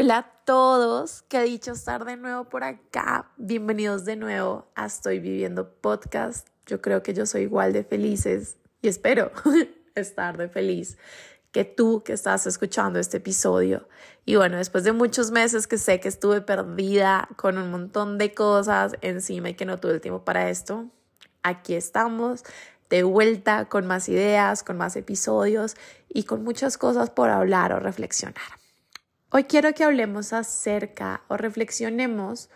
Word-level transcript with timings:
Hola 0.00 0.18
a 0.18 0.30
todos, 0.44 1.22
qué 1.22 1.42
dicho 1.42 1.72
estar 1.72 2.04
de 2.04 2.16
nuevo 2.16 2.44
por 2.44 2.62
acá. 2.62 3.32
Bienvenidos 3.36 4.04
de 4.04 4.14
nuevo 4.14 4.68
a 4.76 4.86
Estoy 4.86 5.18
Viviendo 5.18 5.72
Podcast. 5.72 6.46
Yo 6.66 6.80
creo 6.80 7.02
que 7.02 7.14
yo 7.14 7.26
soy 7.26 7.42
igual 7.42 7.72
de 7.72 7.82
felices 7.82 8.58
y 8.80 8.86
espero 8.86 9.32
estar 9.96 10.36
de 10.36 10.48
feliz 10.48 10.98
que 11.50 11.64
tú 11.64 12.04
que 12.04 12.12
estás 12.12 12.46
escuchando 12.46 13.00
este 13.00 13.16
episodio. 13.16 13.88
Y 14.24 14.36
bueno, 14.36 14.58
después 14.58 14.84
de 14.84 14.92
muchos 14.92 15.32
meses 15.32 15.66
que 15.66 15.78
sé 15.78 15.98
que 15.98 16.06
estuve 16.06 16.42
perdida 16.42 17.28
con 17.34 17.58
un 17.58 17.72
montón 17.72 18.18
de 18.18 18.32
cosas 18.32 18.92
encima 19.00 19.50
y 19.50 19.54
que 19.54 19.64
no 19.64 19.80
tuve 19.80 19.94
el 19.94 20.00
tiempo 20.00 20.24
para 20.24 20.48
esto, 20.48 20.86
aquí 21.42 21.74
estamos 21.74 22.44
de 22.88 23.02
vuelta 23.02 23.64
con 23.64 23.84
más 23.88 24.08
ideas, 24.08 24.62
con 24.62 24.76
más 24.76 24.94
episodios 24.94 25.74
y 26.08 26.22
con 26.22 26.44
muchas 26.44 26.78
cosas 26.78 27.10
por 27.10 27.30
hablar 27.30 27.72
o 27.72 27.80
reflexionar. 27.80 28.57
Hoy 29.30 29.44
quiero 29.44 29.74
que 29.74 29.84
hablemos 29.84 30.32
acerca 30.32 31.22
o 31.28 31.36
reflexionemos, 31.36 32.48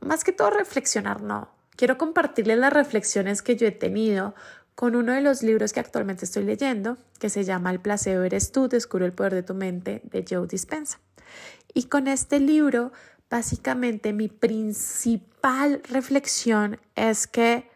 más 0.00 0.22
que 0.22 0.30
todo 0.30 0.50
reflexionar, 0.50 1.22
no. 1.22 1.48
Quiero 1.74 1.98
compartirles 1.98 2.58
las 2.58 2.72
reflexiones 2.72 3.42
que 3.42 3.56
yo 3.56 3.66
he 3.66 3.72
tenido 3.72 4.34
con 4.76 4.94
uno 4.94 5.12
de 5.12 5.20
los 5.20 5.42
libros 5.42 5.72
que 5.72 5.80
actualmente 5.80 6.24
estoy 6.24 6.44
leyendo, 6.44 6.98
que 7.18 7.30
se 7.30 7.42
llama 7.42 7.72
El 7.72 7.80
placebo 7.80 8.22
eres 8.22 8.52
tú, 8.52 8.68
descubre 8.68 9.06
el 9.06 9.12
poder 9.12 9.34
de 9.34 9.42
tu 9.42 9.54
mente, 9.54 10.00
de 10.04 10.24
Joe 10.28 10.46
Dispensa. 10.46 11.00
Y 11.74 11.84
con 11.84 12.06
este 12.06 12.38
libro, 12.38 12.92
básicamente 13.28 14.12
mi 14.12 14.28
principal 14.28 15.82
reflexión 15.90 16.78
es 16.94 17.26
que 17.26 17.68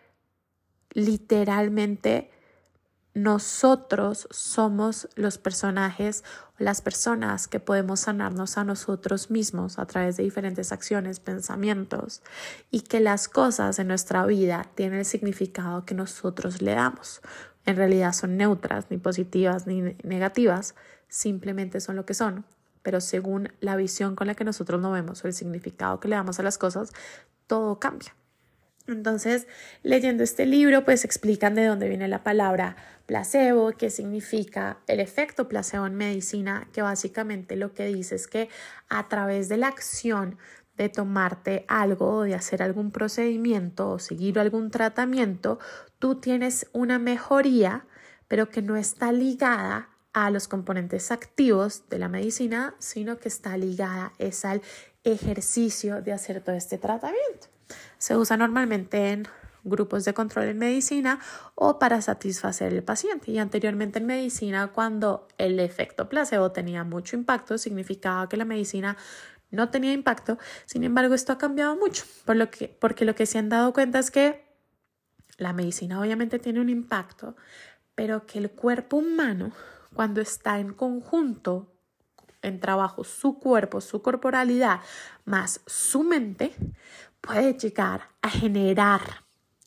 literalmente 0.92 2.31
nosotros 3.14 4.26
somos 4.30 5.08
los 5.16 5.38
personajes 5.38 6.24
las 6.62 6.80
personas 6.80 7.48
que 7.48 7.60
podemos 7.60 8.00
sanarnos 8.00 8.56
a 8.56 8.64
nosotros 8.64 9.30
mismos 9.30 9.78
a 9.78 9.86
través 9.86 10.16
de 10.16 10.22
diferentes 10.22 10.72
acciones, 10.72 11.20
pensamientos 11.20 12.22
y 12.70 12.82
que 12.82 13.00
las 13.00 13.28
cosas 13.28 13.78
en 13.78 13.88
nuestra 13.88 14.24
vida 14.26 14.66
tienen 14.74 15.00
el 15.00 15.04
significado 15.04 15.84
que 15.84 15.94
nosotros 15.94 16.62
le 16.62 16.74
damos. 16.74 17.20
En 17.66 17.76
realidad 17.76 18.12
son 18.12 18.36
neutras, 18.36 18.86
ni 18.90 18.98
positivas 18.98 19.66
ni 19.66 19.82
negativas, 20.02 20.74
simplemente 21.08 21.80
son 21.80 21.96
lo 21.96 22.06
que 22.06 22.14
son. 22.14 22.44
Pero 22.82 23.00
según 23.00 23.52
la 23.60 23.76
visión 23.76 24.16
con 24.16 24.26
la 24.26 24.34
que 24.34 24.44
nosotros 24.44 24.80
nos 24.80 24.92
vemos 24.92 25.24
o 25.24 25.28
el 25.28 25.34
significado 25.34 26.00
que 26.00 26.08
le 26.08 26.16
damos 26.16 26.40
a 26.40 26.42
las 26.42 26.58
cosas, 26.58 26.92
todo 27.46 27.78
cambia. 27.78 28.14
Entonces, 28.86 29.46
leyendo 29.82 30.24
este 30.24 30.44
libro, 30.44 30.84
pues 30.84 31.04
explican 31.04 31.54
de 31.54 31.66
dónde 31.66 31.88
viene 31.88 32.08
la 32.08 32.24
palabra 32.24 32.76
placebo, 33.06 33.72
qué 33.72 33.90
significa 33.90 34.78
el 34.86 35.00
efecto 35.00 35.48
placebo 35.48 35.86
en 35.86 35.94
medicina, 35.94 36.68
que 36.72 36.82
básicamente 36.82 37.56
lo 37.56 37.74
que 37.74 37.86
dice 37.86 38.16
es 38.16 38.26
que 38.26 38.48
a 38.88 39.08
través 39.08 39.48
de 39.48 39.56
la 39.56 39.68
acción 39.68 40.38
de 40.76 40.88
tomarte 40.88 41.64
algo 41.68 42.10
o 42.10 42.22
de 42.22 42.34
hacer 42.34 42.62
algún 42.62 42.90
procedimiento 42.90 43.90
o 43.90 43.98
seguir 43.98 44.38
algún 44.38 44.70
tratamiento, 44.70 45.58
tú 45.98 46.16
tienes 46.16 46.66
una 46.72 46.98
mejoría, 46.98 47.86
pero 48.26 48.48
que 48.48 48.62
no 48.62 48.76
está 48.76 49.12
ligada 49.12 49.90
a 50.12 50.30
los 50.30 50.48
componentes 50.48 51.10
activos 51.10 51.88
de 51.88 51.98
la 51.98 52.08
medicina, 52.08 52.74
sino 52.78 53.18
que 53.18 53.28
está 53.28 53.56
ligada 53.56 54.12
es 54.18 54.44
al 54.44 54.62
ejercicio 55.04 56.02
de 56.02 56.12
hacer 56.12 56.42
todo 56.42 56.54
este 56.54 56.78
tratamiento. 56.78 57.51
Se 57.98 58.16
usa 58.16 58.36
normalmente 58.36 59.10
en 59.10 59.28
grupos 59.64 60.04
de 60.04 60.14
control 60.14 60.46
en 60.46 60.58
medicina 60.58 61.20
o 61.54 61.78
para 61.78 62.00
satisfacer 62.02 62.72
el 62.72 62.82
paciente. 62.82 63.30
Y 63.30 63.38
anteriormente 63.38 63.98
en 63.98 64.06
medicina, 64.06 64.68
cuando 64.68 65.28
el 65.38 65.60
efecto 65.60 66.08
placebo 66.08 66.52
tenía 66.52 66.84
mucho 66.84 67.16
impacto, 67.16 67.58
significaba 67.58 68.28
que 68.28 68.36
la 68.36 68.44
medicina 68.44 68.96
no 69.50 69.68
tenía 69.68 69.92
impacto. 69.92 70.38
Sin 70.66 70.82
embargo, 70.84 71.14
esto 71.14 71.32
ha 71.32 71.38
cambiado 71.38 71.76
mucho, 71.76 72.04
por 72.24 72.36
lo 72.36 72.50
que, 72.50 72.68
porque 72.68 73.04
lo 73.04 73.14
que 73.14 73.26
se 73.26 73.38
han 73.38 73.48
dado 73.48 73.72
cuenta 73.72 73.98
es 73.98 74.10
que 74.10 74.44
la 75.38 75.52
medicina 75.52 76.00
obviamente 76.00 76.38
tiene 76.38 76.60
un 76.60 76.68
impacto, 76.68 77.36
pero 77.94 78.26
que 78.26 78.38
el 78.38 78.50
cuerpo 78.50 78.96
humano, 78.96 79.52
cuando 79.94 80.20
está 80.20 80.58
en 80.58 80.72
conjunto 80.72 81.71
en 82.42 82.60
trabajo 82.60 83.04
su 83.04 83.38
cuerpo, 83.38 83.80
su 83.80 84.02
corporalidad, 84.02 84.80
más 85.24 85.60
su 85.66 86.02
mente, 86.02 86.54
puede 87.20 87.54
llegar 87.54 88.08
a 88.20 88.30
generar 88.30 89.00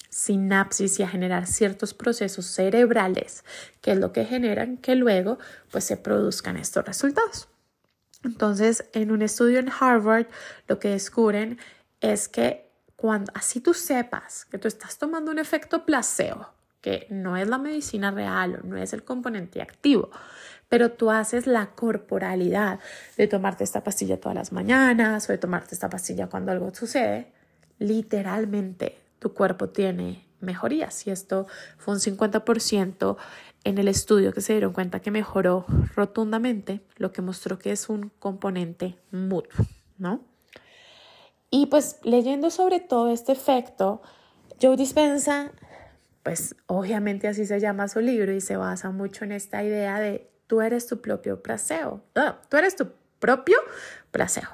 sinapsis 0.10 1.00
y 1.00 1.04
a 1.04 1.10
generar 1.10 1.46
ciertos 1.46 1.94
procesos 1.94 2.46
cerebrales, 2.46 3.44
que 3.82 3.92
es 3.92 3.98
lo 3.98 4.14
que 4.14 4.26
generan 4.26 4.78
que 4.78 4.96
luego 4.96 5.40
pues 5.72 5.84
se 5.84 5.98
produzcan 5.98 6.56
estos 6.58 6.86
resultados. 6.86 7.50
Entonces, 8.24 8.86
en 8.94 9.12
un 9.12 9.22
estudio 9.22 9.60
en 9.60 9.70
Harvard, 9.70 10.28
lo 10.68 10.80
que 10.80 10.90
descubren 10.90 11.60
es 12.00 12.28
que 12.28 12.72
cuando 12.96 13.32
así 13.36 13.60
tú 13.60 13.74
sepas 13.74 14.46
que 14.46 14.58
tú 14.58 14.68
estás 14.68 14.98
tomando 14.98 15.32
un 15.32 15.40
efecto 15.40 15.86
placebo, 15.86 16.48
que 16.82 17.08
no 17.10 17.36
es 17.36 17.48
la 17.48 17.58
medicina 17.58 18.12
real 18.12 18.62
o 18.64 18.68
no 18.68 18.78
es 18.78 18.94
el 18.94 19.04
componente 19.04 19.62
activo, 19.62 20.12
pero 20.70 20.92
tú 20.92 21.12
haces 21.12 21.48
la 21.48 21.68
corporalidad 21.68 22.80
de 23.18 23.28
tomarte 23.28 23.64
esta 23.64 23.84
pastilla 23.84 24.20
todas 24.20 24.36
las 24.36 24.52
mañanas 24.52 25.30
o 25.30 25.32
de 25.32 25.38
tomarte 25.38 25.76
esta 25.76 25.90
pastilla 25.90 26.28
cuando 26.28 26.52
algo 26.52 26.74
sucede, 26.74 27.32
literalmente 27.80 28.98
tu 29.20 29.34
cuerpo 29.34 29.70
tiene 29.70 30.26
mejorías 30.40 31.08
y 31.08 31.12
esto 31.12 31.48
fue 31.78 31.94
un 31.94 32.00
50% 32.00 33.18
en 33.64 33.78
el 33.78 33.88
estudio 33.88 34.32
que 34.32 34.42
se 34.42 34.54
dieron 34.54 34.74
cuenta 34.74 35.00
que 35.00 35.12
mejoró 35.12 35.66
rotundamente, 35.96 36.82
lo 36.98 37.12
que 37.12 37.22
mostró 37.22 37.58
que 37.58 37.72
es 37.72 37.90
un 37.90 38.12
componente 38.20 38.96
mutuo, 39.12 39.66
¿no? 39.98 40.22
Y 41.50 41.68
pues 41.68 41.98
leyendo 42.04 42.52
sobre 42.52 42.80
todo 42.80 43.12
este 43.12 43.32
efecto, 43.32 44.02
Joe 44.62 44.78
Dispensa, 44.78 45.52
pues 46.22 46.56
obviamente 46.68 47.28
así 47.28 47.46
se 47.46 47.60
llama 47.60 47.88
su 47.88 48.02
libro 48.02 48.34
y 48.34 48.42
se 48.42 48.56
basa 48.56 48.92
mucho 48.92 49.26
en 49.26 49.32
esta 49.32 49.64
idea 49.64 50.00
de 50.00 50.30
tú 50.48 50.62
eres 50.62 50.88
tu 50.88 51.02
propio 51.02 51.42
placebo, 51.42 52.04
tú 52.50 52.58
eres 52.58 52.76
tu 52.76 52.92
propio 53.20 53.58
placebo. 54.12 54.50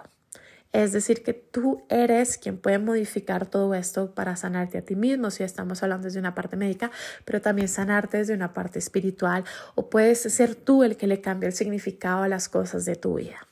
Es 0.74 0.94
decir, 0.94 1.22
que 1.24 1.34
tú 1.34 1.84
eres 1.90 2.38
quien 2.38 2.58
puede 2.58 2.80
modificar 2.80 3.46
todo 3.46 3.74
esto 3.74 4.16
para 4.16 4.38
sanarte 4.38 4.78
a 4.78 4.82
ti 4.82 4.96
mismo, 4.96 5.30
si 5.30 5.44
estamos 5.44 5.84
hablando 5.84 6.06
desde 6.06 6.20
una 6.20 6.34
parte 6.34 6.56
médica, 6.56 6.92
pero 7.26 7.42
también 7.42 7.68
sanarte 7.68 8.18
desde 8.18 8.34
una 8.34 8.54
parte 8.54 8.80
espiritual, 8.80 9.44
o 9.76 9.90
puedes 9.90 10.22
ser 10.22 10.56
tú 10.56 10.84
el 10.84 10.96
que 10.96 11.08
le 11.08 11.20
cambie 11.20 11.48
el 11.48 11.54
significado 11.54 12.24
a 12.24 12.30
las 12.30 12.48
cosas 12.48 12.86
de 12.86 12.96
tu 12.96 13.16
vida. 13.16 13.48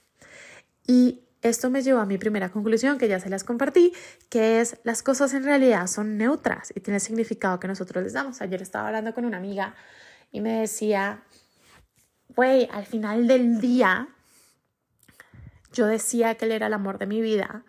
Y 0.88 1.25
esto 1.41 1.69
me 1.69 1.81
llevó 1.81 2.00
a 2.00 2.06
mi 2.06 2.17
primera 2.17 2.50
conclusión, 2.50 2.97
que 2.97 3.09
ya 3.09 3.19
se 3.19 3.29
las 3.29 3.44
compartí, 3.44 3.94
que 4.29 4.61
es 4.61 4.77
las 4.83 5.03
cosas 5.03 5.33
en 5.33 5.44
realidad 5.44 5.88
son 5.88 6.17
neutras 6.17 6.71
y 6.71 6.79
tienen 6.79 6.95
el 6.95 7.01
significado 7.01 7.59
que 7.59 7.67
nosotros 7.67 8.03
les 8.03 8.13
damos. 8.13 8.41
Ayer 8.41 8.61
estaba 8.61 8.88
hablando 8.88 9.13
con 9.13 9.25
una 9.25 9.38
amiga 9.38 9.75
y 10.31 10.41
me 10.41 10.61
decía, 10.61 11.23
güey, 12.39 12.69
al 12.72 12.85
final 12.85 13.27
del 13.27 13.59
día 13.59 14.07
yo 15.73 15.88
decía 15.88 16.35
que 16.35 16.45
él 16.45 16.53
era 16.53 16.67
el 16.67 16.73
amor 16.73 16.97
de 16.97 17.05
mi 17.05 17.19
vida, 17.19 17.66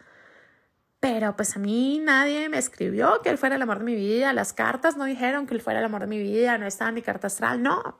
pero 1.01 1.35
pues 1.35 1.57
a 1.57 1.59
mí 1.59 1.99
nadie 1.99 2.49
me 2.49 2.59
escribió 2.59 3.21
que 3.21 3.31
él 3.31 3.37
fuera 3.37 3.57
el 3.57 3.63
amor 3.63 3.81
de 3.81 3.87
mi 3.87 3.97
vida, 3.97 4.33
las 4.33 4.53
cartas 4.53 4.97
no 4.97 5.07
dijeron 5.07 5.49
que 5.49 5.55
él 5.55 5.61
fuera 5.61 5.81
el 5.81 5.87
amor 5.87 6.03
de 6.03 6.07
mi 6.07 6.21
vida, 6.21 6.57
no 6.57 6.69
estaba 6.69 6.91
en 6.91 6.95
mi 6.95 7.03
carta 7.03 7.27
astral, 7.27 7.61
no. 7.65 7.97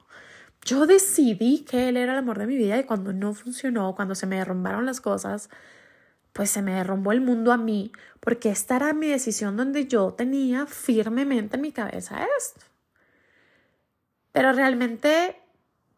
Yo 0.63 0.87
decidí 0.87 1.65
que 1.65 1.89
él 1.89 1.97
era 1.97 2.13
el 2.13 2.19
amor 2.19 2.39
de 2.39 2.47
mi 2.47 2.55
vida 2.55 2.77
y 2.77 2.85
cuando 2.85 3.11
no 3.11 3.33
funcionó, 3.33 3.93
cuando 3.93 4.15
se 4.15 4.25
me 4.25 4.37
derrumbaron 4.37 4.85
las 4.85 5.01
cosas, 5.01 5.49
pues 6.31 6.51
se 6.51 6.61
me 6.61 6.75
derrumbó 6.75 7.11
el 7.11 7.19
mundo 7.19 7.51
a 7.51 7.57
mí, 7.57 7.91
porque 8.21 8.49
esta 8.49 8.77
era 8.77 8.93
mi 8.93 9.09
decisión 9.09 9.57
donde 9.57 9.87
yo 9.87 10.13
tenía 10.13 10.65
firmemente 10.67 11.57
en 11.57 11.63
mi 11.63 11.73
cabeza 11.73 12.25
esto. 12.37 12.65
Pero 14.31 14.53
realmente 14.53 15.40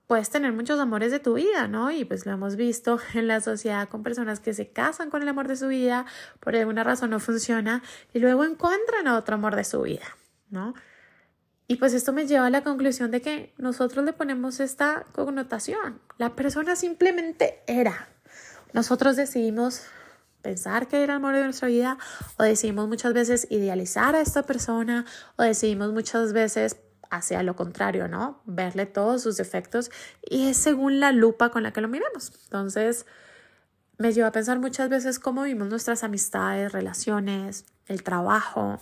puedes 0.08 0.30
tener 0.30 0.52
muchos 0.54 0.80
amores 0.80 1.12
de 1.12 1.20
tu 1.20 1.36
vida, 1.36 1.68
¿no? 1.68 1.92
Y 1.92 2.06
pues 2.06 2.26
lo 2.26 2.32
hemos 2.32 2.56
visto 2.56 3.00
en 3.14 3.28
la 3.28 3.42
sociedad 3.42 3.88
con 3.90 4.04
personas 4.04 4.40
que 4.40 4.54
se 4.54 4.70
casan 4.70 5.10
con 5.10 5.22
el 5.22 5.30
amor 5.30 5.48
de 5.48 5.56
su 5.56 5.68
vida, 5.68 6.06
por 6.40 6.56
alguna 6.56 6.84
razón 6.84 7.10
no 7.12 7.20
funciona, 7.20 7.84
y 8.14 8.20
luego 8.20 8.44
encuentran 8.44 9.08
otro 9.08 9.36
amor 9.36 9.56
de 9.56 9.64
su 9.64 9.82
vida, 9.82 10.06
¿no? 10.50 10.74
Y 11.68 11.78
pues 11.78 11.94
esto 11.94 12.12
me 12.12 12.28
lleva 12.28 12.48
a 12.48 12.50
la 12.50 12.64
conclusión 12.64 13.10
de 13.10 13.22
que 13.22 13.54
nosotros 13.58 14.04
le 14.04 14.14
ponemos 14.14 14.60
esta 14.60 15.06
connotación. 15.14 16.02
La 16.18 16.36
persona 16.36 16.76
simplemente 16.76 17.64
era. 17.68 18.10
Nosotros 18.74 19.16
decidimos 19.16 19.84
pensar 20.42 20.88
que 20.88 20.98
era 20.98 21.14
el 21.14 21.18
amor 21.18 21.36
de 21.36 21.44
nuestra 21.44 21.70
vida 21.70 21.98
o 22.38 22.44
decidimos 22.44 22.88
muchas 22.90 23.14
veces 23.14 23.48
idealizar 23.50 24.16
a 24.16 24.22
esta 24.22 24.44
persona 24.44 25.06
o 25.38 25.44
decidimos 25.44 25.94
muchas 25.94 26.34
veces 26.34 26.76
hacia 27.14 27.44
lo 27.44 27.56
contrario, 27.56 28.08
¿no? 28.08 28.42
Verle 28.46 28.86
todos 28.86 29.22
sus 29.22 29.38
defectos 29.38 29.92
y 30.22 30.50
es 30.50 30.58
según 30.58 31.00
la 31.00 31.12
lupa 31.12 31.50
con 31.50 31.64
la 31.64 31.72
que 31.72 31.82
lo 31.82 31.88
miremos. 31.88 32.32
Entonces, 32.46 33.06
me 33.98 34.12
lleva 34.14 34.30
a 34.30 34.32
pensar 34.32 34.60
muchas 34.60 34.90
veces 34.90 35.20
cómo 35.20 35.44
vimos 35.44 35.70
nuestras 35.70 36.04
amistades, 36.04 36.72
relaciones, 36.72 37.66
el 37.86 38.02
trabajo, 38.02 38.80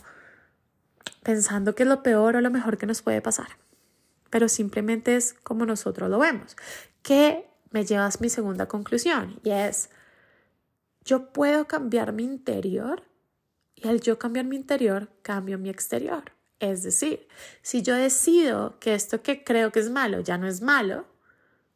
pensando 1.23 1.75
que 1.75 1.83
es 1.83 1.89
lo 1.89 2.03
peor 2.03 2.37
o 2.37 2.41
lo 2.41 2.49
mejor 2.51 2.77
que 2.77 2.85
nos 2.85 3.01
puede 3.01 3.21
pasar. 3.21 3.57
Pero 4.29 4.47
simplemente 4.47 5.17
es 5.17 5.33
como 5.43 5.65
nosotros 5.65 6.09
lo 6.09 6.17
vemos. 6.17 6.55
Que 7.01 7.49
me 7.69 7.85
lleva 7.85 8.05
a 8.05 8.11
mi 8.21 8.29
segunda 8.29 8.67
conclusión 8.67 9.39
y 9.43 9.51
es, 9.51 9.89
yo 11.03 11.33
puedo 11.33 11.67
cambiar 11.67 12.13
mi 12.13 12.23
interior 12.23 13.03
y 13.75 13.89
al 13.89 13.99
yo 13.99 14.17
cambiar 14.17 14.45
mi 14.45 14.55
interior, 14.55 15.09
cambio 15.21 15.57
mi 15.57 15.69
exterior. 15.69 16.31
Es 16.61 16.83
decir, 16.83 17.27
si 17.63 17.81
yo 17.81 17.95
decido 17.95 18.77
que 18.79 18.93
esto 18.93 19.23
que 19.23 19.43
creo 19.43 19.71
que 19.71 19.79
es 19.79 19.89
malo 19.89 20.19
ya 20.19 20.37
no 20.37 20.47
es 20.47 20.61
malo, 20.61 21.07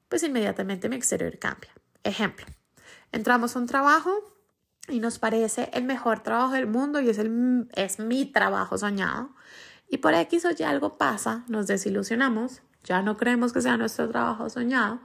pues 0.10 0.22
inmediatamente 0.22 0.90
mi 0.90 0.96
exterior 0.96 1.40
cambia. 1.40 1.72
Ejemplo, 2.04 2.46
entramos 3.12 3.56
a 3.56 3.60
un 3.60 3.66
trabajo 3.66 4.12
y 4.88 5.00
nos 5.00 5.18
parece 5.18 5.72
el 5.74 5.86
mejor 5.86 6.20
trabajo 6.20 6.54
del 6.54 6.68
mundo 6.68 7.00
y 7.02 7.10
es, 7.10 7.18
el, 7.18 7.68
es 7.74 7.98
mi 7.98 8.28
trabajo 8.28 8.78
soñado. 8.78 9.32
Y 9.90 9.98
por 9.98 10.14
X 10.14 10.46
o 10.46 10.52
Y 10.52 10.62
algo 10.62 11.00
pasa, 11.00 11.46
nos 11.48 11.66
desilusionamos, 11.66 12.62
ya 12.84 13.02
no 13.02 13.18
creemos 13.18 13.54
que 13.54 13.62
sea 13.62 13.78
nuestro 13.78 14.08
trabajo 14.08 14.52
soñado, 14.52 15.00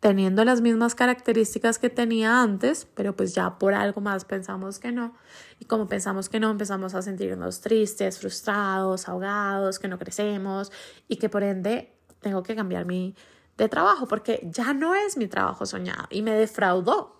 teniendo 0.00 0.44
las 0.44 0.60
mismas 0.60 0.94
características 0.94 1.78
que 1.78 1.90
tenía 1.90 2.42
antes, 2.42 2.86
pero 2.94 3.16
pues 3.16 3.34
ya 3.34 3.58
por 3.58 3.74
algo 3.74 4.00
más 4.00 4.24
pensamos 4.24 4.78
que 4.78 4.92
no. 4.92 5.14
Y 5.58 5.64
como 5.64 5.88
pensamos 5.88 6.28
que 6.28 6.38
no, 6.38 6.50
empezamos 6.50 6.94
a 6.94 7.02
sentirnos 7.02 7.60
tristes, 7.60 8.18
frustrados, 8.18 9.08
ahogados, 9.08 9.78
que 9.78 9.88
no 9.88 9.98
crecemos 9.98 10.70
y 11.08 11.16
que 11.16 11.28
por 11.28 11.42
ende 11.42 11.92
tengo 12.20 12.42
que 12.42 12.54
cambiar 12.54 12.84
mi 12.84 13.14
de 13.56 13.68
trabajo 13.68 14.06
porque 14.06 14.46
ya 14.52 14.74
no 14.74 14.94
es 14.94 15.16
mi 15.16 15.28
trabajo 15.28 15.64
soñado 15.64 16.06
y 16.10 16.22
me 16.22 16.32
defraudó. 16.32 17.16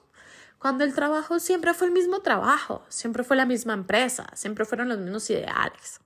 Cuando 0.58 0.84
el 0.84 0.94
trabajo 0.94 1.38
siempre 1.38 1.74
fue 1.74 1.86
el 1.86 1.92
mismo 1.92 2.20
trabajo, 2.20 2.82
siempre 2.88 3.24
fue 3.24 3.36
la 3.36 3.46
misma 3.46 3.74
empresa, 3.74 4.26
siempre 4.34 4.64
fueron 4.64 4.88
los 4.88 4.98
mismos 4.98 5.28
ideales. 5.30 6.00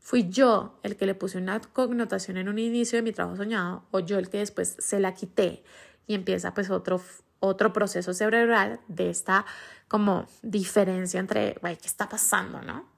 Fui 0.00 0.28
yo 0.30 0.80
el 0.82 0.96
que 0.96 1.06
le 1.06 1.14
puse 1.14 1.38
una 1.38 1.60
connotación 1.60 2.38
en 2.38 2.48
un 2.48 2.58
inicio 2.58 2.96
de 2.96 3.02
mi 3.02 3.12
trabajo 3.12 3.36
soñado 3.36 3.84
o 3.90 4.00
yo 4.00 4.18
el 4.18 4.30
que 4.30 4.38
después 4.38 4.76
se 4.78 4.98
la 4.98 5.14
quité 5.14 5.62
y 6.06 6.14
empieza 6.14 6.54
pues 6.54 6.70
otro, 6.70 7.00
otro 7.38 7.72
proceso 7.72 8.14
cerebral 8.14 8.80
de 8.88 9.10
esta 9.10 9.44
como 9.88 10.26
diferencia 10.42 11.20
entre, 11.20 11.56
güey, 11.60 11.76
¿qué 11.76 11.86
está 11.86 12.08
pasando, 12.08 12.62
no? 12.62 12.88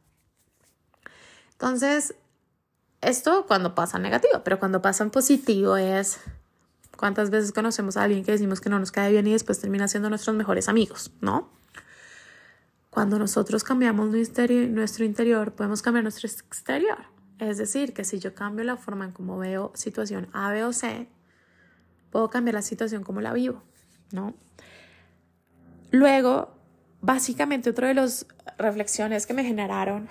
Entonces, 1.53 2.15
esto 3.01 3.47
cuando 3.47 3.75
pasa 3.75 3.99
negativo, 3.99 4.43
pero 4.45 4.59
cuando 4.59 4.81
pasa 4.81 5.03
en 5.03 5.11
positivo 5.11 5.77
es 5.77 6.21
cuántas 6.97 7.31
veces 7.31 7.53
conocemos 7.53 7.97
a 7.97 8.05
alguien 8.05 8.25
que 8.25 8.33
decimos 8.33 8.61
que 8.61 8.71
no 8.71 8.79
nos 8.79 8.93
cae 8.93 9.11
bien 9.11 9.27
y 9.27 9.33
después 9.33 9.61
termina 9.61 9.89
siendo 9.89 10.09
nuestros 10.09 10.37
mejores 10.37 10.69
amigos, 10.69 11.11
¿no? 11.21 11.51
Cuando 12.93 13.19
nosotros 13.19 13.65
cambiamos 13.65 14.11
nuestro 14.11 15.05
interior, 15.07 15.55
podemos 15.55 15.81
cambiar 15.81 16.03
nuestro 16.03 16.29
exterior. 16.29 16.99
Es 17.39 17.57
decir, 17.57 17.95
que 17.95 18.05
si 18.05 18.19
yo 18.19 18.35
cambio 18.35 18.67
la 18.67 18.77
forma 18.77 19.07
en 19.07 19.13
cómo 19.13 19.39
veo 19.39 19.73
situación 19.75 20.29
A, 20.35 20.51
B 20.51 20.63
o 20.63 20.75
C, 20.75 21.09
puedo 22.11 22.29
cambiar 22.29 22.53
la 22.53 22.61
situación 22.61 23.03
como 23.03 23.23
la 23.23 23.33
vivo, 23.33 23.63
¿no? 24.11 24.35
Luego, 25.91 26.55
básicamente, 27.01 27.71
otra 27.71 27.89
de 27.89 27.95
las 27.95 28.27
reflexiones 28.59 29.27
que 29.27 29.33
me 29.33 29.43
generaron 29.43 30.07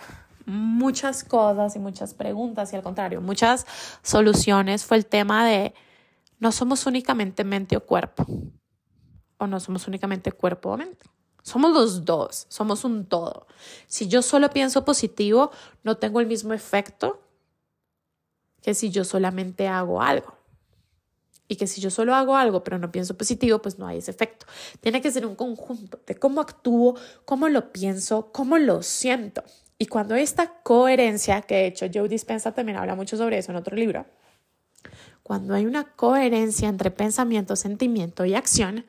muchas 0.47 1.23
cosas 1.23 1.75
y 1.75 1.79
muchas 1.79 2.15
preguntas 2.15 2.73
y 2.73 2.77
al 2.77 2.81
contrario, 2.81 3.21
muchas 3.21 3.67
soluciones 4.01 4.85
fue 4.85 4.97
el 4.97 5.05
tema 5.05 5.45
de 5.45 5.75
no 6.39 6.51
somos 6.51 6.87
únicamente 6.87 7.43
mente 7.43 7.77
o 7.77 7.85
cuerpo, 7.85 8.25
o 9.37 9.45
no 9.45 9.59
somos 9.59 9.87
únicamente 9.87 10.31
cuerpo 10.31 10.71
o 10.71 10.77
mente. 10.77 11.05
Somos 11.43 11.71
los 11.71 12.05
dos, 12.05 12.45
somos 12.49 12.83
un 12.83 13.05
todo. 13.05 13.47
Si 13.87 14.07
yo 14.07 14.21
solo 14.21 14.49
pienso 14.49 14.85
positivo, 14.85 15.51
no 15.83 15.97
tengo 15.97 16.19
el 16.19 16.27
mismo 16.27 16.53
efecto 16.53 17.19
que 18.61 18.73
si 18.73 18.91
yo 18.91 19.03
solamente 19.03 19.67
hago 19.67 20.01
algo. 20.01 20.35
Y 21.47 21.57
que 21.57 21.67
si 21.67 21.81
yo 21.81 21.89
solo 21.89 22.15
hago 22.15 22.37
algo 22.37 22.63
pero 22.63 22.77
no 22.77 22.91
pienso 22.91 23.17
positivo, 23.17 23.59
pues 23.59 23.77
no 23.77 23.87
hay 23.87 23.97
ese 23.97 24.11
efecto. 24.11 24.45
Tiene 24.79 25.01
que 25.01 25.11
ser 25.11 25.25
un 25.25 25.35
conjunto 25.35 25.99
de 26.05 26.15
cómo 26.15 26.41
actúo, 26.41 26.95
cómo 27.25 27.49
lo 27.49 27.73
pienso, 27.73 28.31
cómo 28.31 28.57
lo 28.57 28.83
siento. 28.83 29.43
Y 29.77 29.87
cuando 29.87 30.15
esta 30.15 30.61
coherencia, 30.61 31.41
que 31.41 31.55
de 31.55 31.65
hecho 31.67 31.87
Joe 31.91 32.07
Dispensa 32.07 32.53
también 32.53 32.77
habla 32.77 32.95
mucho 32.95 33.17
sobre 33.17 33.39
eso 33.39 33.51
en 33.51 33.57
otro 33.57 33.75
libro, 33.75 34.05
cuando 35.23 35.55
hay 35.55 35.65
una 35.65 35.95
coherencia 35.95 36.69
entre 36.69 36.91
pensamiento, 36.91 37.55
sentimiento 37.55 38.25
y 38.25 38.35
acción, 38.35 38.85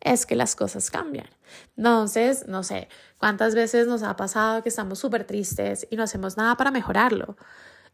es 0.00 0.26
que 0.26 0.34
las 0.34 0.56
cosas 0.56 0.90
cambian. 0.90 1.28
Entonces, 1.76 2.46
no 2.48 2.62
sé, 2.62 2.88
¿cuántas 3.18 3.54
veces 3.54 3.86
nos 3.86 4.02
ha 4.02 4.16
pasado 4.16 4.62
que 4.62 4.68
estamos 4.68 4.98
súper 4.98 5.24
tristes 5.24 5.86
y 5.90 5.96
no 5.96 6.02
hacemos 6.02 6.36
nada 6.36 6.56
para 6.56 6.70
mejorarlo? 6.70 7.36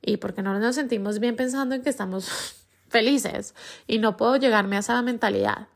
Y 0.00 0.18
porque 0.18 0.42
no 0.42 0.58
nos 0.58 0.74
sentimos 0.74 1.18
bien 1.18 1.36
pensando 1.36 1.74
en 1.74 1.82
que 1.82 1.90
estamos 1.90 2.66
felices 2.88 3.54
y 3.86 3.98
no 3.98 4.16
puedo 4.16 4.36
llegarme 4.36 4.76
a 4.76 4.80
esa 4.80 5.00
mentalidad. 5.02 5.68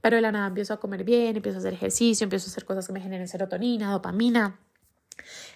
Pero 0.00 0.16
de 0.16 0.22
la 0.22 0.32
nada 0.32 0.46
empiezo 0.46 0.74
a 0.74 0.80
comer 0.80 1.04
bien, 1.04 1.36
empiezo 1.36 1.58
a 1.58 1.60
hacer 1.60 1.74
ejercicio, 1.74 2.24
empiezo 2.24 2.48
a 2.48 2.50
hacer 2.50 2.64
cosas 2.64 2.86
que 2.86 2.92
me 2.92 3.00
generen 3.00 3.28
serotonina, 3.28 3.90
dopamina. 3.90 4.58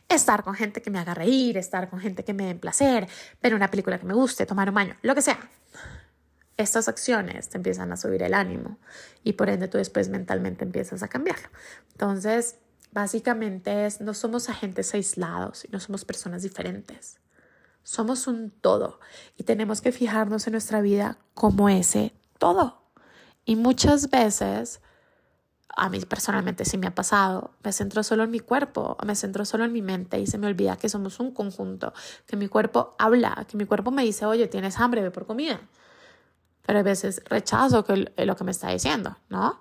Estar 0.08 0.42
con 0.42 0.54
gente 0.54 0.82
que 0.82 0.90
me 0.90 0.98
haga 0.98 1.14
reír, 1.14 1.56
estar 1.56 1.88
con 1.88 2.00
gente 2.00 2.24
que 2.24 2.34
me 2.34 2.46
dé 2.46 2.54
placer, 2.56 3.06
ver 3.40 3.54
una 3.54 3.70
película 3.70 3.98
que 3.98 4.06
me 4.06 4.14
guste, 4.14 4.44
tomar 4.44 4.68
un 4.68 4.74
baño, 4.74 4.96
lo 5.02 5.14
que 5.14 5.22
sea 5.22 5.38
estas 6.56 6.88
acciones 6.88 7.48
te 7.48 7.56
empiezan 7.56 7.92
a 7.92 7.96
subir 7.96 8.22
el 8.22 8.34
ánimo 8.34 8.78
y 9.24 9.34
por 9.34 9.48
ende 9.48 9.68
tú 9.68 9.78
después 9.78 10.08
mentalmente 10.08 10.64
empiezas 10.64 11.02
a 11.02 11.08
cambiarlo. 11.08 11.48
Entonces, 11.92 12.56
básicamente 12.92 13.86
es, 13.86 14.00
no 14.00 14.14
somos 14.14 14.48
agentes 14.48 14.94
aislados 14.94 15.64
y 15.64 15.68
no 15.68 15.80
somos 15.80 16.04
personas 16.04 16.42
diferentes. 16.42 17.18
Somos 17.82 18.26
un 18.26 18.50
todo 18.50 19.00
y 19.36 19.44
tenemos 19.44 19.80
que 19.80 19.92
fijarnos 19.92 20.46
en 20.46 20.52
nuestra 20.52 20.80
vida 20.80 21.18
como 21.34 21.68
ese 21.68 22.14
todo. 22.38 22.82
Y 23.44 23.56
muchas 23.56 24.08
veces, 24.08 24.80
a 25.68 25.88
mí 25.88 25.98
personalmente 26.00 26.64
sí 26.64 26.78
me 26.78 26.86
ha 26.86 26.94
pasado, 26.94 27.54
me 27.64 27.72
centro 27.72 28.04
solo 28.04 28.22
en 28.22 28.30
mi 28.30 28.38
cuerpo, 28.38 28.96
me 29.04 29.16
centro 29.16 29.44
solo 29.44 29.64
en 29.64 29.72
mi 29.72 29.82
mente 29.82 30.20
y 30.20 30.28
se 30.28 30.38
me 30.38 30.46
olvida 30.46 30.76
que 30.76 30.88
somos 30.88 31.18
un 31.18 31.32
conjunto, 31.32 31.92
que 32.26 32.36
mi 32.36 32.46
cuerpo 32.46 32.94
habla, 33.00 33.46
que 33.48 33.56
mi 33.56 33.64
cuerpo 33.64 33.90
me 33.90 34.04
dice, 34.04 34.26
oye, 34.26 34.46
tienes 34.46 34.78
hambre, 34.78 35.02
ve 35.02 35.10
por 35.10 35.26
comida 35.26 35.60
pero 36.64 36.78
hay 36.78 36.84
veces 36.84 37.22
rechazo 37.26 37.84
que, 37.84 38.12
lo 38.16 38.36
que 38.36 38.44
me 38.44 38.50
está 38.50 38.70
diciendo, 38.70 39.16
¿no? 39.28 39.60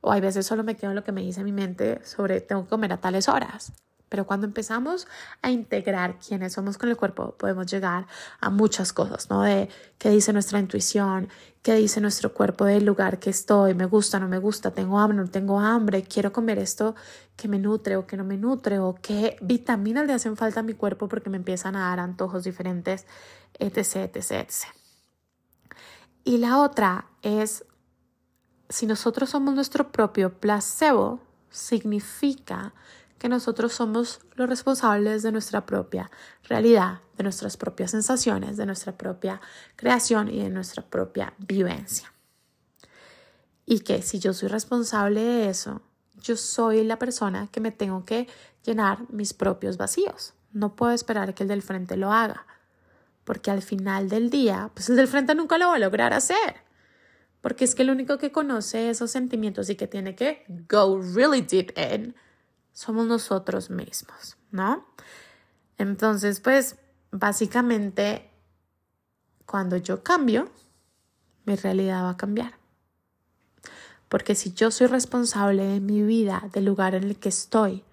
O 0.00 0.12
hay 0.12 0.20
veces 0.20 0.46
solo 0.46 0.64
me 0.64 0.76
quedo 0.76 0.90
en 0.90 0.96
lo 0.96 1.04
que 1.04 1.12
me 1.12 1.22
dice 1.22 1.44
mi 1.44 1.52
mente 1.52 2.04
sobre 2.04 2.40
tengo 2.40 2.64
que 2.64 2.70
comer 2.70 2.92
a 2.92 3.00
tales 3.00 3.28
horas. 3.28 3.72
Pero 4.08 4.26
cuando 4.26 4.46
empezamos 4.46 5.08
a 5.40 5.50
integrar 5.50 6.18
quiénes 6.18 6.52
somos 6.52 6.76
con 6.76 6.90
el 6.90 6.98
cuerpo, 6.98 7.34
podemos 7.38 7.64
llegar 7.64 8.06
a 8.40 8.50
muchas 8.50 8.92
cosas, 8.92 9.30
¿no? 9.30 9.40
De 9.40 9.70
qué 9.96 10.10
dice 10.10 10.34
nuestra 10.34 10.58
intuición, 10.58 11.30
qué 11.62 11.76
dice 11.76 11.98
nuestro 12.02 12.34
cuerpo 12.34 12.66
del 12.66 12.84
lugar 12.84 13.20
que 13.20 13.30
estoy, 13.30 13.72
me 13.72 13.86
gusta, 13.86 14.20
no 14.20 14.28
me 14.28 14.36
gusta, 14.36 14.72
tengo 14.72 14.98
hambre, 14.98 15.16
no 15.16 15.28
tengo 15.28 15.58
hambre, 15.60 16.02
quiero 16.02 16.30
comer 16.30 16.58
esto 16.58 16.94
que 17.36 17.48
me 17.48 17.58
nutre 17.58 17.96
o 17.96 18.06
que 18.06 18.18
no 18.18 18.24
me 18.24 18.36
nutre, 18.36 18.80
o 18.80 18.96
qué 19.00 19.38
vitaminas 19.40 20.06
le 20.06 20.12
hacen 20.12 20.36
falta 20.36 20.60
a 20.60 20.62
mi 20.62 20.74
cuerpo 20.74 21.08
porque 21.08 21.30
me 21.30 21.38
empiezan 21.38 21.74
a 21.74 21.88
dar 21.88 21.98
antojos 21.98 22.44
diferentes, 22.44 23.06
etc., 23.58 24.14
etc., 24.14 24.30
etc. 24.32 24.81
Y 26.24 26.38
la 26.38 26.58
otra 26.58 27.06
es, 27.22 27.64
si 28.68 28.86
nosotros 28.86 29.30
somos 29.30 29.54
nuestro 29.54 29.90
propio 29.90 30.38
placebo, 30.38 31.20
significa 31.50 32.74
que 33.18 33.28
nosotros 33.28 33.72
somos 33.72 34.20
los 34.34 34.48
responsables 34.48 35.22
de 35.22 35.32
nuestra 35.32 35.66
propia 35.66 36.10
realidad, 36.44 37.00
de 37.16 37.22
nuestras 37.22 37.56
propias 37.56 37.92
sensaciones, 37.92 38.56
de 38.56 38.66
nuestra 38.66 38.96
propia 38.96 39.40
creación 39.76 40.28
y 40.28 40.42
de 40.42 40.50
nuestra 40.50 40.82
propia 40.82 41.34
vivencia. 41.38 42.12
Y 43.64 43.80
que 43.80 44.02
si 44.02 44.18
yo 44.18 44.32
soy 44.32 44.48
responsable 44.48 45.20
de 45.20 45.48
eso, 45.48 45.82
yo 46.20 46.36
soy 46.36 46.82
la 46.84 46.98
persona 46.98 47.48
que 47.52 47.60
me 47.60 47.70
tengo 47.70 48.04
que 48.04 48.28
llenar 48.64 49.08
mis 49.10 49.34
propios 49.34 49.76
vacíos. 49.76 50.34
No 50.52 50.74
puedo 50.74 50.92
esperar 50.92 51.34
que 51.34 51.44
el 51.44 51.48
del 51.48 51.62
frente 51.62 51.96
lo 51.96 52.12
haga 52.12 52.46
porque 53.24 53.50
al 53.50 53.62
final 53.62 54.08
del 54.08 54.30
día, 54.30 54.70
pues 54.74 54.88
el 54.90 54.96
del 54.96 55.08
frente 55.08 55.34
nunca 55.34 55.58
lo 55.58 55.68
va 55.68 55.76
a 55.76 55.78
lograr 55.78 56.12
hacer, 56.12 56.56
porque 57.40 57.64
es 57.64 57.74
que 57.74 57.82
el 57.82 57.90
único 57.90 58.18
que 58.18 58.32
conoce 58.32 58.90
esos 58.90 59.10
sentimientos 59.10 59.68
y 59.70 59.76
que 59.76 59.86
tiene 59.86 60.14
que 60.14 60.44
go 60.68 61.00
really 61.14 61.40
deep 61.42 61.72
in 61.76 62.14
somos 62.72 63.06
nosotros 63.06 63.70
mismos, 63.70 64.36
¿no? 64.50 64.86
Entonces, 65.78 66.40
pues 66.40 66.76
básicamente, 67.10 68.30
cuando 69.46 69.76
yo 69.76 70.02
cambio, 70.02 70.50
mi 71.44 71.56
realidad 71.56 72.04
va 72.04 72.10
a 72.10 72.16
cambiar. 72.16 72.54
Porque 74.08 74.34
si 74.34 74.52
yo 74.52 74.70
soy 74.70 74.86
responsable 74.88 75.64
de 75.64 75.80
mi 75.80 76.02
vida, 76.02 76.48
del 76.52 76.66
lugar 76.66 76.94
en 76.94 77.04
el 77.04 77.18
que 77.18 77.28
estoy, 77.28 77.84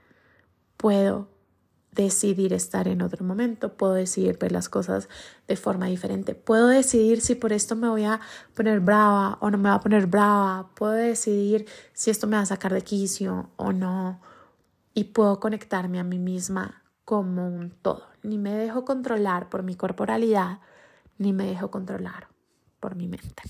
puedo 0.77 1.29
decidir 1.91 2.53
estar 2.53 2.87
en 2.87 3.01
otro 3.01 3.25
momento, 3.25 3.75
puedo 3.75 3.93
decidir 3.93 4.37
ver 4.37 4.51
las 4.51 4.69
cosas 4.69 5.09
de 5.47 5.55
forma 5.55 5.87
diferente, 5.87 6.35
puedo 6.35 6.67
decidir 6.67 7.21
si 7.21 7.35
por 7.35 7.51
esto 7.51 7.75
me 7.75 7.89
voy 7.89 8.05
a 8.05 8.19
poner 8.53 8.79
brava 8.79 9.37
o 9.41 9.49
no 9.49 9.57
me 9.57 9.69
va 9.69 9.75
a 9.75 9.79
poner 9.81 10.07
brava, 10.07 10.69
puedo 10.75 10.93
decidir 10.93 11.65
si 11.93 12.11
esto 12.11 12.27
me 12.27 12.37
va 12.37 12.43
a 12.43 12.45
sacar 12.45 12.73
de 12.73 12.83
quicio 12.83 13.49
o 13.55 13.73
no 13.73 14.21
y 14.93 15.05
puedo 15.05 15.39
conectarme 15.39 15.99
a 15.99 16.03
mí 16.03 16.19
misma 16.19 16.83
como 17.05 17.47
un 17.47 17.71
todo. 17.71 18.05
Ni 18.21 18.37
me 18.37 18.53
dejo 18.53 18.85
controlar 18.85 19.49
por 19.49 19.63
mi 19.63 19.75
corporalidad, 19.75 20.59
ni 21.17 21.33
me 21.33 21.45
dejo 21.45 21.71
controlar 21.71 22.27
por 22.79 22.95
mi 22.95 23.07
mente. 23.07 23.41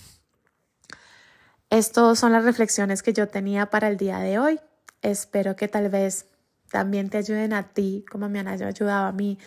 Estas 1.69 2.17
son 2.17 2.31
las 2.31 2.45
reflexiones 2.45 3.03
que 3.03 3.13
yo 3.13 3.27
tenía 3.27 3.69
para 3.69 3.89
el 3.89 3.97
día 3.97 4.19
de 4.19 4.39
hoy. 4.39 4.59
Espero 5.01 5.55
que 5.55 5.67
tal 5.67 5.89
vez 5.89 6.28
también 6.69 7.09
te 7.09 7.17
ayuden 7.17 7.53
a 7.53 7.73
ti, 7.73 8.05
como 8.09 8.29
me 8.29 8.39
han 8.39 8.47
ayudado 8.47 9.07
a 9.07 9.11
mí 9.11 9.37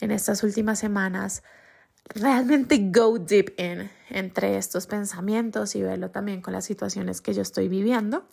en 0.00 0.10
estas 0.10 0.42
últimas 0.42 0.78
semanas, 0.78 1.42
realmente 2.08 2.90
go 2.92 3.18
deep 3.18 3.54
in 3.58 3.90
entre 4.10 4.56
estos 4.56 4.86
pensamientos 4.86 5.74
y 5.74 5.82
verlo 5.82 6.10
también 6.10 6.40
con 6.40 6.52
las 6.52 6.64
situaciones 6.64 7.20
que 7.20 7.34
yo 7.34 7.42
estoy 7.42 7.68
viviendo. 7.68 8.26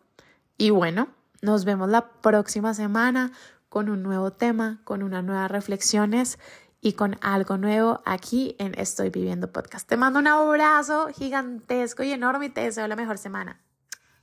Y 0.58 0.70
bueno, 0.70 1.10
nos 1.42 1.66
vemos 1.66 1.90
la 1.90 2.10
próxima 2.22 2.74
semana 2.74 3.32
con 3.70 3.90
un 3.90 4.04
nuevo 4.04 4.32
tema, 4.32 4.80
con 4.84 5.04
unas 5.04 5.24
nuevas 5.24 5.52
reflexiones 5.52 6.40
y 6.82 6.94
con 6.94 7.18
algo 7.22 7.58
nuevo 7.58 8.02
aquí 8.06 8.56
en 8.60 8.74
Estoy 8.80 9.10
Viviendo 9.10 9.52
Podcast. 9.52 9.88
Te 9.90 9.98
mando 9.98 10.20
un 10.20 10.28
abrazo 10.28 11.08
gigantesco 11.14 12.04
y 12.04 12.12
enorme 12.12 12.46
y 12.46 12.50
te 12.50 12.62
deseo 12.62 12.88
la 12.88 12.96
mejor 12.96 13.18
semana. 13.18 13.60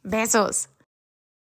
Besos. 0.03 0.69